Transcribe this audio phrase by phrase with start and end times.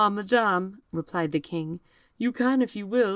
[0.09, 1.79] Madam," replied the King,
[2.17, 3.09] "you can if you will.